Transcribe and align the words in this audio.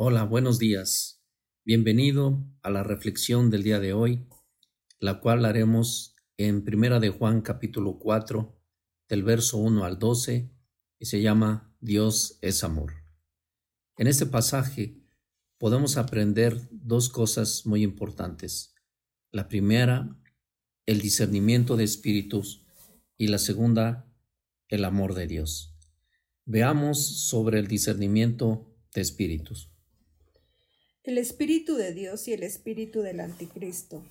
Hola, 0.00 0.22
buenos 0.22 0.60
días. 0.60 1.24
Bienvenido 1.64 2.46
a 2.62 2.70
la 2.70 2.84
reflexión 2.84 3.50
del 3.50 3.64
día 3.64 3.80
de 3.80 3.94
hoy, 3.94 4.28
la 5.00 5.18
cual 5.18 5.44
haremos 5.44 6.14
en 6.36 6.62
Primera 6.64 7.00
de 7.00 7.08
Juan 7.08 7.40
capítulo 7.40 7.98
4, 7.98 8.62
del 9.08 9.24
verso 9.24 9.58
1 9.58 9.84
al 9.84 9.98
12, 9.98 10.52
y 11.00 11.04
se 11.04 11.20
llama 11.20 11.74
Dios 11.80 12.38
es 12.42 12.62
amor. 12.62 12.92
En 13.96 14.06
este 14.06 14.24
pasaje 14.26 15.02
podemos 15.58 15.96
aprender 15.96 16.68
dos 16.70 17.08
cosas 17.08 17.66
muy 17.66 17.82
importantes. 17.82 18.76
La 19.32 19.48
primera, 19.48 20.16
el 20.86 21.00
discernimiento 21.00 21.76
de 21.76 21.82
espíritus 21.82 22.64
y 23.16 23.26
la 23.26 23.38
segunda, 23.38 24.08
el 24.68 24.84
amor 24.84 25.14
de 25.14 25.26
Dios. 25.26 25.76
Veamos 26.44 27.04
sobre 27.04 27.58
el 27.58 27.66
discernimiento 27.66 28.72
de 28.94 29.00
espíritus. 29.00 29.72
El 31.08 31.16
espíritu 31.16 31.76
de 31.76 31.94
Dios 31.94 32.28
y 32.28 32.34
el 32.34 32.42
espíritu 32.42 33.00
del 33.00 33.20
anticristo. 33.20 34.04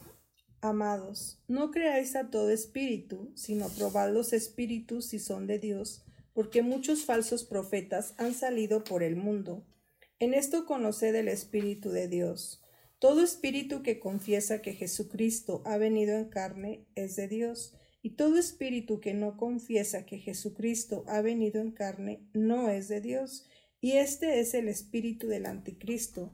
Amados, 0.61 1.39
no 1.47 1.69
creáis 1.69 2.15
a 2.15 2.31
todo 2.31 2.49
espíritu, 2.49 3.31
sino 3.35 3.69
probad 3.69 4.11
los 4.11 4.33
espíritus 4.33 5.05
si 5.05 5.19
son 5.19 5.45
de 5.45 5.59
Dios, 5.59 6.03
porque 6.33 6.63
muchos 6.63 7.05
falsos 7.05 7.43
profetas 7.43 8.15
han 8.17 8.33
salido 8.33 8.83
por 8.83 9.03
el 9.03 9.15
mundo. 9.15 9.63
En 10.17 10.33
esto 10.33 10.65
conoced 10.65 11.13
el 11.13 11.27
espíritu 11.27 11.91
de 11.91 12.07
Dios. 12.07 12.63
Todo 12.97 13.21
espíritu 13.21 13.83
que 13.83 13.99
confiesa 13.99 14.63
que 14.63 14.73
Jesucristo 14.73 15.61
ha 15.65 15.77
venido 15.77 16.17
en 16.17 16.29
carne 16.29 16.87
es 16.95 17.15
de 17.15 17.27
Dios, 17.27 17.75
y 18.01 18.15
todo 18.15 18.39
espíritu 18.39 19.01
que 19.01 19.13
no 19.13 19.37
confiesa 19.37 20.07
que 20.07 20.17
Jesucristo 20.17 21.03
ha 21.05 21.21
venido 21.21 21.61
en 21.61 21.73
carne 21.73 22.27
no 22.33 22.69
es 22.69 22.87
de 22.87 23.01
Dios, 23.01 23.45
y 23.79 23.91
este 23.91 24.39
es 24.39 24.55
el 24.55 24.67
espíritu 24.67 25.27
del 25.27 25.45
anticristo, 25.45 26.33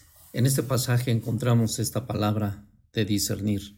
En 0.33 0.45
este 0.45 0.63
pasaje 0.63 1.11
encontramos 1.11 1.77
esta 1.79 2.07
palabra 2.07 2.65
de 2.93 3.03
discernir. 3.03 3.75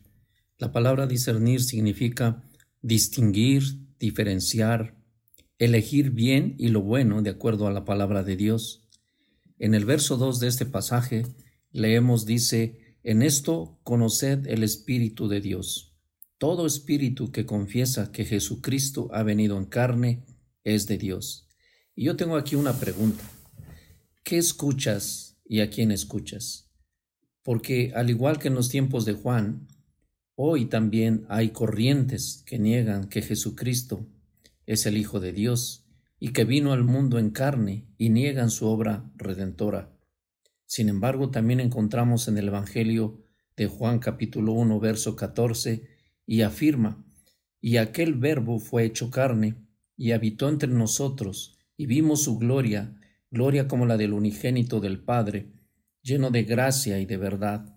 La 0.59 0.71
palabra 0.71 1.07
discernir 1.07 1.63
significa 1.63 2.43
distinguir, 2.83 3.63
diferenciar, 3.97 4.95
elegir 5.57 6.11
bien 6.11 6.55
y 6.59 6.67
lo 6.67 6.81
bueno 6.81 7.23
de 7.23 7.31
acuerdo 7.31 7.65
a 7.65 7.71
la 7.71 7.85
palabra 7.85 8.23
de 8.23 8.35
Dios. 8.35 8.87
En 9.57 9.73
el 9.73 9.85
verso 9.85 10.17
2 10.17 10.39
de 10.39 10.47
este 10.47 10.67
pasaje 10.67 11.25
leemos 11.71 12.27
dice, 12.27 12.97
en 13.03 13.23
esto 13.23 13.79
conoced 13.81 14.45
el 14.45 14.61
Espíritu 14.61 15.27
de 15.27 15.41
Dios. 15.41 15.95
Todo 16.37 16.67
espíritu 16.67 17.31
que 17.31 17.45
confiesa 17.45 18.11
que 18.11 18.25
Jesucristo 18.25 19.09
ha 19.11 19.23
venido 19.23 19.57
en 19.57 19.65
carne 19.65 20.23
es 20.63 20.85
de 20.85 20.97
Dios. 20.97 21.47
Y 21.95 22.05
yo 22.05 22.15
tengo 22.15 22.35
aquí 22.35 22.55
una 22.55 22.73
pregunta. 22.73 23.23
¿Qué 24.23 24.37
escuchas 24.37 25.32
y 25.45 25.61
a 25.61 25.69
quién 25.69 25.91
escuchas? 25.91 26.71
Porque 27.43 27.91
al 27.95 28.09
igual 28.09 28.39
que 28.39 28.47
en 28.47 28.55
los 28.55 28.69
tiempos 28.69 29.05
de 29.05 29.13
Juan, 29.13 29.67
hoy 30.35 30.65
también 30.65 31.25
hay 31.29 31.49
corrientes 31.49 32.43
que 32.45 32.59
niegan 32.59 33.09
que 33.09 33.21
Jesucristo 33.21 34.07
es 34.65 34.85
el 34.85 34.97
Hijo 34.97 35.19
de 35.19 35.33
Dios 35.33 35.85
y 36.19 36.29
que 36.29 36.45
vino 36.45 36.71
al 36.71 36.85
mundo 36.85 37.19
en 37.19 37.31
carne 37.31 37.85
y 37.97 38.09
niegan 38.09 38.49
su 38.49 38.67
obra 38.67 39.11
redentora. 39.15 39.93
Sin 40.65 40.89
embargo, 40.89 41.29
también 41.29 41.59
encontramos 41.59 42.27
en 42.27 42.37
el 42.37 42.47
Evangelio 42.47 43.23
de 43.55 43.67
Juan 43.67 43.99
capítulo 43.99 44.53
1, 44.53 44.79
verso 44.79 45.15
14, 45.15 45.87
y 46.25 46.41
afirma, 46.41 47.05
y 47.61 47.77
aquel 47.77 48.15
verbo 48.15 48.59
fue 48.59 48.85
hecho 48.85 49.11
carne, 49.11 49.55
y 49.95 50.11
habitó 50.11 50.49
entre 50.49 50.69
nosotros, 50.69 51.59
y 51.77 51.85
vimos 51.85 52.23
su 52.23 52.37
gloria, 52.37 52.95
gloria 53.33 53.67
como 53.67 53.87
la 53.87 53.97
del 53.97 54.13
unigénito 54.13 54.79
del 54.79 55.03
Padre, 55.03 55.51
lleno 56.03 56.29
de 56.29 56.43
gracia 56.43 56.99
y 56.99 57.07
de 57.07 57.17
verdad. 57.17 57.75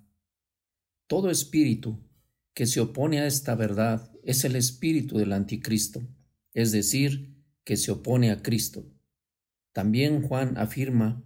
Todo 1.07 1.31
espíritu 1.31 2.07
que 2.53 2.67
se 2.67 2.79
opone 2.79 3.21
a 3.21 3.27
esta 3.27 3.55
verdad 3.55 4.13
es 4.23 4.45
el 4.45 4.55
espíritu 4.55 5.17
del 5.17 5.33
anticristo, 5.33 6.07
es 6.53 6.73
decir, 6.73 7.43
que 7.65 7.79
se 7.79 7.91
opone 7.91 8.31
a 8.31 8.43
Cristo. 8.43 8.93
También 9.73 10.21
Juan 10.21 10.59
afirma 10.59 11.25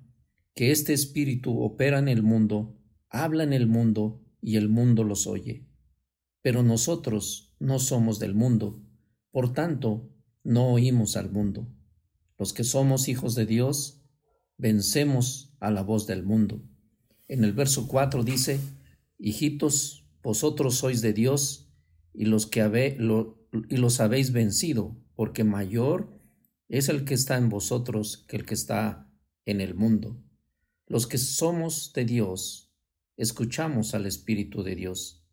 que 0.54 0.70
este 0.70 0.92
espíritu 0.92 1.60
opera 1.60 1.98
en 1.98 2.06
el 2.06 2.22
mundo, 2.22 2.78
habla 3.08 3.42
en 3.42 3.52
el 3.52 3.66
mundo 3.66 4.24
y 4.40 4.56
el 4.56 4.68
mundo 4.68 5.02
los 5.02 5.26
oye. 5.26 5.66
Pero 6.40 6.62
nosotros 6.62 7.56
no 7.58 7.80
somos 7.80 8.20
del 8.20 8.34
mundo, 8.34 8.80
por 9.32 9.52
tanto, 9.52 10.08
no 10.44 10.68
oímos 10.68 11.16
al 11.16 11.32
mundo. 11.32 11.66
Los 12.38 12.52
que 12.52 12.62
somos 12.62 13.08
hijos 13.08 13.34
de 13.34 13.46
Dios, 13.46 13.99
vencemos 14.60 15.54
a 15.58 15.70
la 15.70 15.82
voz 15.82 16.06
del 16.06 16.22
mundo. 16.22 16.62
En 17.28 17.44
el 17.44 17.54
verso 17.54 17.88
4 17.88 18.22
dice, 18.24 18.60
Hijitos, 19.18 20.04
vosotros 20.22 20.76
sois 20.76 21.00
de 21.00 21.14
Dios 21.14 21.70
y 22.12 22.26
los 22.26 22.46
que 22.46 22.96
los 22.98 24.00
habéis 24.00 24.32
vencido, 24.32 24.96
porque 25.14 25.44
mayor 25.44 26.20
es 26.68 26.88
el 26.88 27.04
que 27.04 27.14
está 27.14 27.38
en 27.38 27.48
vosotros 27.48 28.18
que 28.28 28.36
el 28.36 28.44
que 28.44 28.54
está 28.54 29.10
en 29.46 29.60
el 29.60 29.74
mundo. 29.74 30.22
Los 30.86 31.06
que 31.06 31.18
somos 31.18 31.92
de 31.94 32.04
Dios, 32.04 32.70
escuchamos 33.16 33.94
al 33.94 34.06
Espíritu 34.06 34.62
de 34.62 34.76
Dios. 34.76 35.24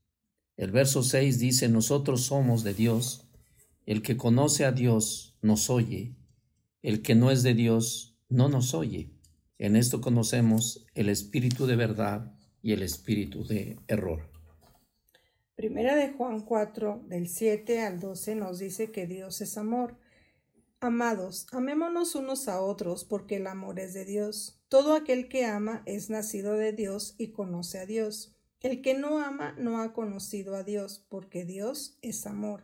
El 0.55 0.71
verso 0.71 1.03
6 1.03 1.37
dice, 1.39 1.67
nosotros 1.67 2.21
somos 2.21 2.63
de 2.63 2.73
Dios, 2.73 3.27
el 3.85 4.01
que 4.01 4.15
conoce 4.15 4.65
a 4.65 4.71
Dios 4.71 5.37
nos 5.41 5.69
oye, 5.69 6.15
el 6.81 7.01
que 7.01 7.15
no 7.15 7.29
es 7.29 7.43
de 7.43 7.53
Dios 7.53 8.17
no 8.29 8.49
nos 8.49 8.73
oye. 8.73 9.16
En 9.59 9.75
esto 9.75 10.01
conocemos 10.01 10.85
el 10.95 11.09
espíritu 11.09 11.65
de 11.65 11.75
verdad 11.75 12.33
y 12.61 12.73
el 12.73 12.83
espíritu 12.83 13.45
de 13.45 13.79
error. 13.87 14.29
Primera 15.55 15.95
de 15.95 16.09
Juan 16.13 16.41
4, 16.41 17.05
del 17.07 17.27
7 17.27 17.81
al 17.81 17.99
12 17.99 18.35
nos 18.35 18.59
dice 18.59 18.91
que 18.91 19.07
Dios 19.07 19.41
es 19.41 19.57
amor 19.57 19.97
Amados, 20.79 21.47
amémonos 21.51 22.13
unos 22.13 22.47
a 22.47 22.61
otros, 22.61 23.03
porque 23.03 23.37
el 23.37 23.47
amor 23.47 23.79
es 23.79 23.95
de 23.95 24.05
Dios. 24.05 24.61
Todo 24.69 24.93
aquel 24.93 25.27
que 25.27 25.43
ama 25.43 25.81
es 25.87 26.11
nacido 26.11 26.53
de 26.53 26.71
Dios 26.71 27.15
y 27.17 27.31
conoce 27.31 27.79
a 27.79 27.87
Dios. 27.87 28.35
El 28.59 28.83
que 28.83 28.93
no 28.93 29.17
ama 29.17 29.55
no 29.57 29.81
ha 29.81 29.91
conocido 29.91 30.55
a 30.55 30.63
Dios, 30.63 31.03
porque 31.09 31.45
Dios 31.45 31.97
es 32.03 32.27
amor. 32.27 32.63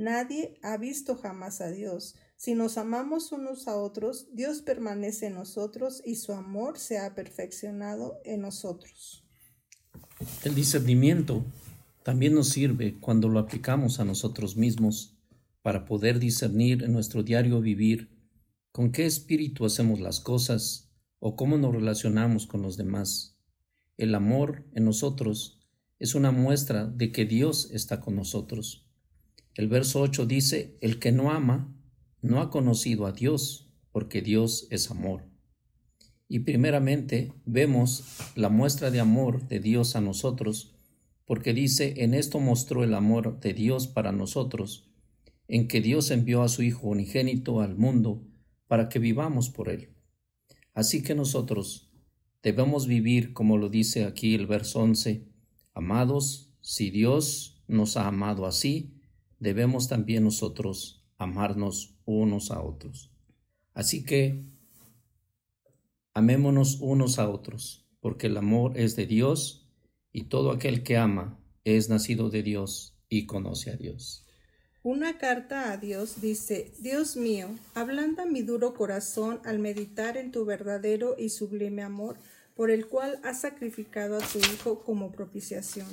Nadie 0.00 0.58
ha 0.62 0.78
visto 0.78 1.14
jamás 1.14 1.60
a 1.60 1.70
Dios. 1.70 2.14
Si 2.36 2.54
nos 2.54 2.78
amamos 2.78 3.32
unos 3.32 3.68
a 3.68 3.76
otros, 3.76 4.28
Dios 4.32 4.62
permanece 4.62 5.26
en 5.26 5.34
nosotros 5.34 6.00
y 6.06 6.14
su 6.14 6.32
amor 6.32 6.78
se 6.78 6.96
ha 6.96 7.14
perfeccionado 7.14 8.18
en 8.24 8.40
nosotros. 8.40 9.22
El 10.42 10.54
discernimiento 10.54 11.44
también 12.02 12.34
nos 12.34 12.48
sirve 12.48 12.98
cuando 12.98 13.28
lo 13.28 13.40
aplicamos 13.40 14.00
a 14.00 14.06
nosotros 14.06 14.56
mismos 14.56 15.18
para 15.60 15.84
poder 15.84 16.18
discernir 16.18 16.82
en 16.82 16.94
nuestro 16.94 17.22
diario 17.22 17.60
vivir 17.60 18.08
con 18.72 18.92
qué 18.92 19.04
espíritu 19.04 19.66
hacemos 19.66 20.00
las 20.00 20.18
cosas 20.18 20.88
o 21.18 21.36
cómo 21.36 21.58
nos 21.58 21.74
relacionamos 21.74 22.46
con 22.46 22.62
los 22.62 22.78
demás. 22.78 23.36
El 23.98 24.14
amor 24.14 24.64
en 24.72 24.86
nosotros 24.86 25.60
es 25.98 26.14
una 26.14 26.30
muestra 26.30 26.86
de 26.86 27.12
que 27.12 27.26
Dios 27.26 27.68
está 27.70 28.00
con 28.00 28.16
nosotros. 28.16 28.86
El 29.60 29.68
verso 29.68 30.00
8 30.00 30.24
dice, 30.24 30.78
el 30.80 30.98
que 30.98 31.12
no 31.12 31.30
ama 31.30 31.70
no 32.22 32.40
ha 32.40 32.48
conocido 32.48 33.04
a 33.04 33.12
Dios, 33.12 33.68
porque 33.92 34.22
Dios 34.22 34.66
es 34.70 34.90
amor. 34.90 35.26
Y 36.28 36.38
primeramente 36.38 37.34
vemos 37.44 38.04
la 38.36 38.48
muestra 38.48 38.90
de 38.90 39.00
amor 39.00 39.48
de 39.48 39.60
Dios 39.60 39.96
a 39.96 40.00
nosotros 40.00 40.78
porque 41.26 41.52
dice, 41.52 41.92
en 41.98 42.14
esto 42.14 42.40
mostró 42.40 42.84
el 42.84 42.94
amor 42.94 43.38
de 43.38 43.52
Dios 43.52 43.86
para 43.86 44.12
nosotros, 44.12 44.90
en 45.46 45.68
que 45.68 45.82
Dios 45.82 46.10
envió 46.10 46.42
a 46.42 46.48
su 46.48 46.62
Hijo 46.62 46.88
unigénito 46.88 47.60
al 47.60 47.76
mundo 47.76 48.26
para 48.66 48.88
que 48.88 48.98
vivamos 48.98 49.50
por 49.50 49.68
él. 49.68 49.90
Así 50.72 51.02
que 51.02 51.14
nosotros 51.14 51.92
debemos 52.42 52.86
vivir 52.86 53.34
como 53.34 53.58
lo 53.58 53.68
dice 53.68 54.06
aquí 54.06 54.34
el 54.34 54.46
verso 54.46 54.80
11, 54.80 55.28
amados, 55.74 56.50
si 56.62 56.88
Dios 56.88 57.62
nos 57.68 57.98
ha 57.98 58.08
amado 58.08 58.46
así, 58.46 58.96
debemos 59.40 59.88
también 59.88 60.24
nosotros 60.24 61.04
amarnos 61.18 61.96
unos 62.04 62.50
a 62.50 62.62
otros. 62.62 63.10
Así 63.74 64.04
que 64.04 64.44
amémonos 66.14 66.80
unos 66.80 67.18
a 67.18 67.28
otros, 67.28 67.88
porque 68.00 68.28
el 68.28 68.36
amor 68.36 68.78
es 68.78 68.94
de 68.94 69.06
Dios 69.06 69.68
y 70.12 70.24
todo 70.24 70.52
aquel 70.52 70.82
que 70.82 70.96
ama 70.96 71.38
es 71.64 71.88
nacido 71.88 72.30
de 72.30 72.42
Dios 72.42 72.96
y 73.08 73.26
conoce 73.26 73.70
a 73.70 73.76
Dios. 73.76 74.26
Una 74.82 75.18
carta 75.18 75.72
a 75.72 75.76
Dios 75.76 76.22
dice, 76.22 76.72
Dios 76.78 77.16
mío, 77.16 77.48
ablanda 77.74 78.24
mi 78.24 78.42
duro 78.42 78.72
corazón 78.72 79.40
al 79.44 79.58
meditar 79.58 80.16
en 80.16 80.32
tu 80.32 80.46
verdadero 80.46 81.16
y 81.18 81.28
sublime 81.28 81.82
amor, 81.82 82.16
por 82.56 82.70
el 82.70 82.86
cual 82.86 83.20
has 83.22 83.42
sacrificado 83.42 84.16
a 84.16 84.20
tu 84.20 84.38
Hijo 84.38 84.80
como 84.80 85.12
propiciación. 85.12 85.86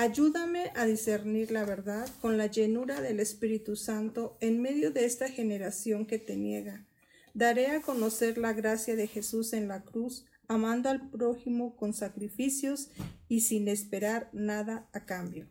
Ayúdame 0.00 0.70
a 0.76 0.86
discernir 0.86 1.50
la 1.50 1.64
verdad 1.64 2.08
con 2.20 2.38
la 2.38 2.46
llenura 2.46 3.00
del 3.00 3.18
Espíritu 3.18 3.74
Santo 3.74 4.38
en 4.40 4.62
medio 4.62 4.92
de 4.92 5.04
esta 5.04 5.28
generación 5.28 6.06
que 6.06 6.20
te 6.20 6.36
niega. 6.36 6.86
Daré 7.34 7.66
a 7.72 7.82
conocer 7.82 8.38
la 8.38 8.52
gracia 8.52 8.94
de 8.94 9.08
Jesús 9.08 9.52
en 9.54 9.66
la 9.66 9.82
cruz, 9.82 10.24
amando 10.46 10.88
al 10.88 11.10
prójimo 11.10 11.74
con 11.74 11.94
sacrificios 11.94 12.90
y 13.28 13.40
sin 13.40 13.66
esperar 13.66 14.30
nada 14.32 14.88
a 14.92 15.04
cambio. 15.04 15.48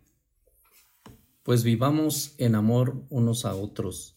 Pues 1.43 1.65
vivamos 1.65 2.33
en 2.37 2.55
amor 2.55 3.03
unos 3.09 3.43
a 3.43 3.53
otros. 3.53 4.15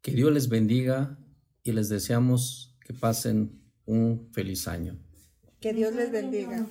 Que 0.00 0.12
Dios 0.12 0.32
les 0.32 0.48
bendiga 0.48 1.18
y 1.64 1.72
les 1.72 1.88
deseamos 1.88 2.78
que 2.86 2.94
pasen 2.94 3.60
un 3.84 4.30
feliz 4.32 4.68
año. 4.68 4.96
Que 5.58 5.72
Dios 5.72 5.92
les 5.92 6.12
bendiga. 6.12 6.68